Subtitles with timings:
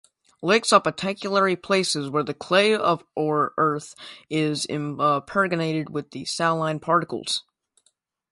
[0.41, 2.75] Licks are particular places where the clay
[3.15, 3.93] or earth
[4.31, 7.43] is impregnated with saline particles.